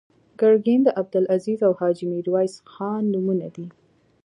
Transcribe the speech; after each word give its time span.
ګرګین 0.39 0.81
د 0.83 0.89
عبدالعزیز 1.01 1.59
او 1.67 1.73
حاجي 1.79 2.05
میرویس 2.11 2.53
خان 2.71 3.03
نومونه 3.13 3.47
دي. 3.55 3.67